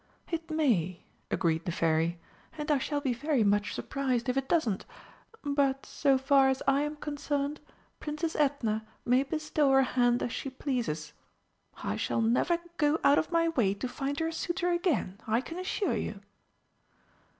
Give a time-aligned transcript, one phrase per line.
[0.31, 2.19] "It may," agreed the Fairy;
[2.57, 4.83] "and I shall be very much surprised if it doesn't.
[5.43, 7.59] But, so far as I am concerned,
[7.99, 11.13] Princess Edna may bestow her hand as she pleases.
[11.83, 15.39] I shall never go out of my way to find her a suitor again, I
[15.39, 16.19] can assure you!"